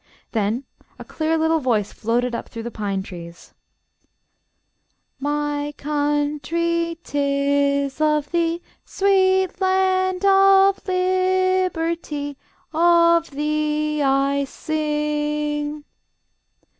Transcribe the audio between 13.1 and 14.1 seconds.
thee